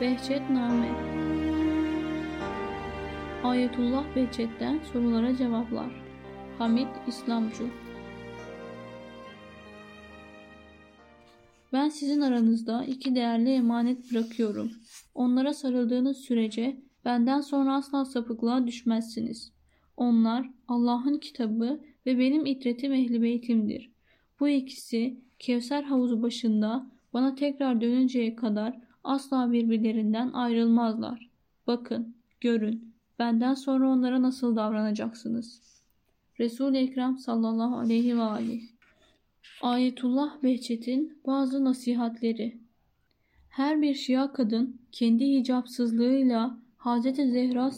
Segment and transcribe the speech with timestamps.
[0.00, 0.88] Behçetname
[3.44, 5.90] Ayetullah Behçet'ten sorulara cevaplar.
[6.58, 7.64] Hamit İslamcı
[11.72, 14.70] Ben sizin aranızda iki değerli emanet bırakıyorum.
[15.14, 19.52] Onlara sarıldığınız sürece benden sonra asla sapıklığa düşmezsiniz.
[19.96, 23.92] Onlar Allah'ın kitabı ve benim itretim ehli beytimdir.
[24.40, 31.30] Bu ikisi Kevser havuzu başında bana tekrar dönünceye kadar asla birbirlerinden ayrılmazlar.
[31.66, 35.60] Bakın, görün, benden sonra onlara nasıl davranacaksınız.
[36.40, 38.62] Resul-i Ekrem sallallahu aleyhi ve aleyh.
[39.62, 42.58] Ayetullah Behçet'in bazı nasihatleri.
[43.48, 47.02] Her bir Şia kadın kendi hicapsızlığıyla Hz.
[47.02, 47.70] Zehra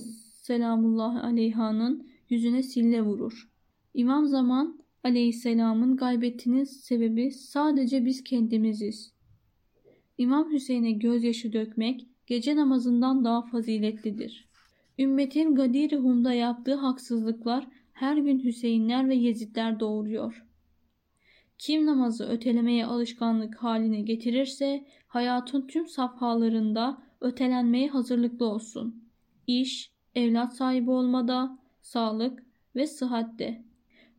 [0.42, 3.48] selamullah aleyhanın yüzüne sille vurur.
[3.94, 9.12] İmam Zaman aleyhisselamın gaybetinin sebebi sadece biz kendimiziz.
[10.20, 14.48] İmam Hüseyin'e gözyaşı dökmek gece namazından daha faziletlidir.
[14.98, 20.46] Ümmetin Gadir-i Hum'da yaptığı haksızlıklar her gün Hüseyinler ve Yezidler doğuruyor.
[21.58, 29.04] Kim namazı ötelemeye alışkanlık haline getirirse hayatın tüm safhalarında ötelenmeye hazırlıklı olsun.
[29.46, 33.64] İş, evlat sahibi olmada, sağlık ve sıhhatte.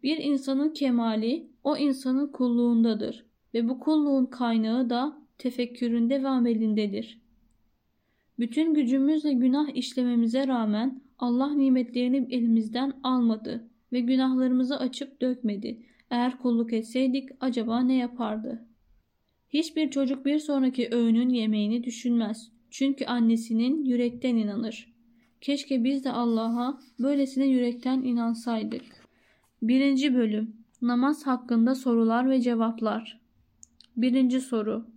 [0.04, 7.22] Bir insanın kemali o insanın kulluğundadır ve bu kulluğun kaynağı da tefekküründe ve amelindedir.
[8.40, 15.86] Bütün gücümüzle günah işlememize rağmen Allah nimetlerini elimizden almadı ve günahlarımızı açıp dökmedi.
[16.10, 18.66] Eğer kulluk etseydik acaba ne yapardı?
[19.50, 22.52] Hiçbir çocuk bir sonraki öğünün yemeğini düşünmez.
[22.70, 24.94] Çünkü annesinin yürekten inanır.
[25.42, 28.86] Keşke biz de Allah'a böylesine yürekten inansaydık.
[29.62, 33.22] Birinci bölüm Namaz hakkında sorular ve cevaplar.
[33.98, 34.91] Birinci soru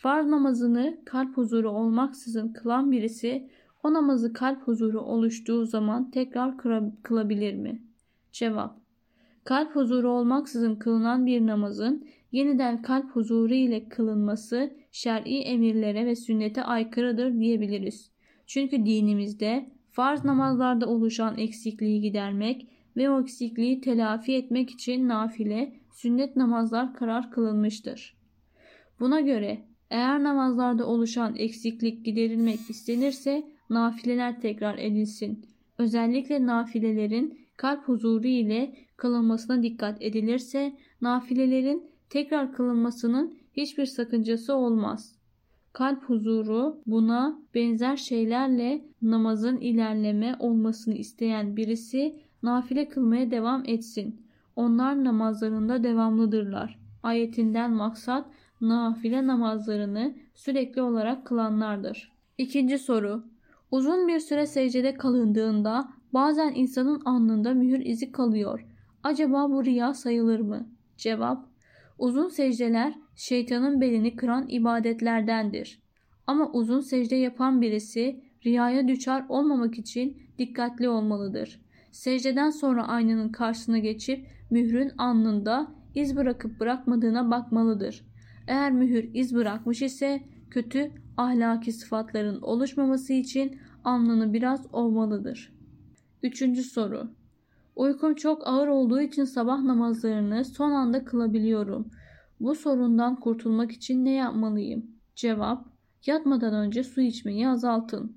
[0.00, 3.50] Farz namazını kalp huzuru olmaksızın kılan birisi
[3.82, 6.54] o namazı kalp huzuru oluştuğu zaman tekrar
[7.02, 7.82] kılabilir mi?
[8.32, 8.76] Cevap
[9.44, 16.62] Kalp huzuru olmaksızın kılınan bir namazın yeniden kalp huzuru ile kılınması şer'i emirlere ve sünnete
[16.62, 18.10] aykırıdır diyebiliriz.
[18.46, 26.36] Çünkü dinimizde farz namazlarda oluşan eksikliği gidermek ve o eksikliği telafi etmek için nafile, sünnet
[26.36, 28.16] namazlar karar kılınmıştır.
[29.00, 35.44] Buna göre eğer namazlarda oluşan eksiklik giderilmek istenirse nafileler tekrar edilsin.
[35.78, 45.20] Özellikle nafilelerin kalp huzuru ile kılınmasına dikkat edilirse nafilelerin tekrar kılınmasının hiçbir sakıncası olmaz.
[45.72, 54.26] Kalp huzuru buna benzer şeylerle namazın ilerleme olmasını isteyen birisi nafile kılmaya devam etsin.
[54.56, 56.78] Onlar namazlarında devamlıdırlar.
[57.02, 58.26] Ayetinden maksat
[58.60, 62.12] nafile namazlarını sürekli olarak kılanlardır.
[62.38, 63.24] İkinci soru.
[63.70, 68.66] Uzun bir süre secdede kalındığında bazen insanın alnında mühür izi kalıyor.
[69.02, 70.66] Acaba bu riya sayılır mı?
[70.96, 71.50] Cevap
[71.98, 75.82] Uzun secdeler şeytanın belini kıran ibadetlerdendir.
[76.26, 81.60] Ama uzun secde yapan birisi riyaya düşer olmamak için dikkatli olmalıdır.
[81.92, 88.09] Secdeden sonra aynanın karşısına geçip mührün alnında iz bırakıp bırakmadığına bakmalıdır.
[88.46, 95.52] Eğer mühür iz bırakmış ise kötü ahlaki sıfatların oluşmaması için alnını biraz ovmalıdır.
[96.22, 97.10] Üçüncü soru.
[97.76, 101.90] Uykum çok ağır olduğu için sabah namazlarını son anda kılabiliyorum.
[102.40, 104.86] Bu sorundan kurtulmak için ne yapmalıyım?
[105.14, 105.66] Cevap.
[106.06, 108.16] Yatmadan önce su içmeyi azaltın.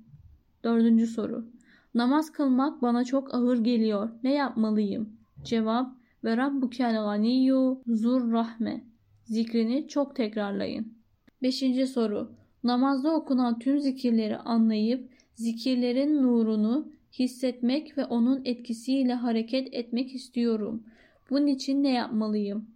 [0.64, 1.46] Dördüncü soru.
[1.94, 4.10] Namaz kılmak bana çok ağır geliyor.
[4.22, 5.08] Ne yapmalıyım?
[5.44, 5.92] Cevap.
[6.24, 8.84] Ve Rabbukel ganiyyu zur rahme.
[9.24, 10.98] Zikrini çok tekrarlayın.
[11.42, 12.32] Beşinci soru.
[12.64, 20.82] Namazda okunan tüm zikirleri anlayıp zikirlerin nurunu hissetmek ve onun etkisiyle hareket etmek istiyorum.
[21.30, 22.70] Bunun için ne yapmalıyım?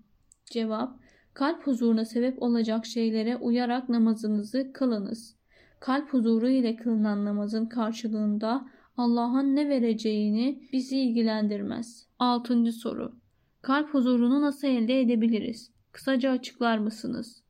[0.51, 0.99] Cevap
[1.39, 5.37] Kalp huzuruna sebep olacak şeylere uyarak namazınızı kılınız.
[5.81, 12.07] Kalp huzuru ile kılınan namazın karşılığında Allah'ın ne vereceğini bizi ilgilendirmez.
[12.19, 12.73] 6.
[12.73, 13.13] soru.
[13.63, 15.78] Kalp huzurunu nasıl elde edebiliriz?
[15.93, 17.43] Kısaca açıklar mısınız?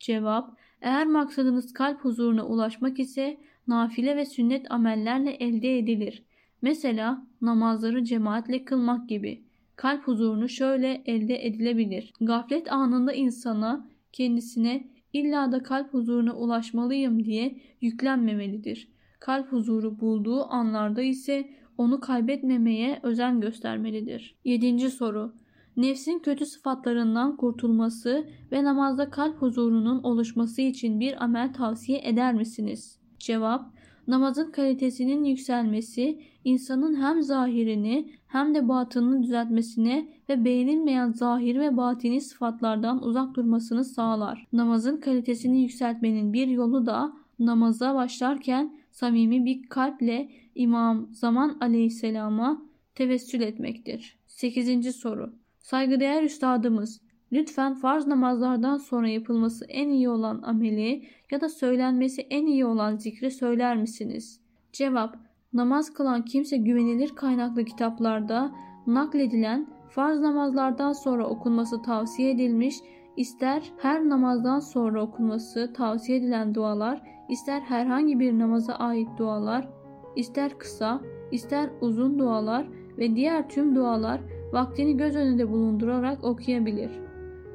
[0.00, 6.22] Cevap eğer maksadınız kalp huzuruna ulaşmak ise nafile ve sünnet amellerle elde edilir.
[6.62, 9.44] Mesela namazları cemaatle kılmak gibi.
[9.76, 12.12] Kalp huzurunu şöyle elde edilebilir.
[12.20, 18.88] Gaflet anında insana kendisine illa da kalp huzuruna ulaşmalıyım diye yüklenmemelidir.
[19.20, 24.34] Kalp huzuru bulduğu anlarda ise onu kaybetmemeye özen göstermelidir.
[24.44, 24.90] 7.
[24.90, 25.34] soru
[25.76, 32.98] Nefsin kötü sıfatlarından kurtulması ve namazda kalp huzurunun oluşması için bir amel tavsiye eder misiniz?
[33.18, 33.72] Cevap
[34.06, 42.20] Namazın kalitesinin yükselmesi, insanın hem zahirini hem de batınını düzeltmesine ve beğenilmeyen zahir ve batini
[42.20, 44.46] sıfatlardan uzak durmasını sağlar.
[44.52, 52.62] Namazın kalitesini yükseltmenin bir yolu da namaza başlarken samimi bir kalple İmam Zaman Aleyhisselam'a
[52.94, 54.16] tevessül etmektir.
[54.26, 54.96] 8.
[54.96, 55.41] soru.
[55.62, 57.00] Saygıdeğer üstadımız,
[57.32, 62.96] lütfen farz namazlardan sonra yapılması en iyi olan ameli ya da söylenmesi en iyi olan
[62.96, 64.40] zikri söyler misiniz?
[64.72, 65.16] Cevap,
[65.52, 68.52] namaz kılan kimse güvenilir kaynaklı kitaplarda
[68.86, 72.76] nakledilen farz namazlardan sonra okunması tavsiye edilmiş,
[73.16, 79.68] ister her namazdan sonra okunması tavsiye edilen dualar, ister herhangi bir namaza ait dualar,
[80.16, 81.00] ister kısa,
[81.32, 82.68] ister uzun dualar
[82.98, 84.20] ve diğer tüm dualar
[84.52, 86.90] vaktini göz önünde bulundurarak okuyabilir.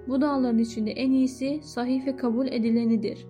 [0.07, 3.27] Bu duaların içinde en iyisi sahih ve kabul edilenidir.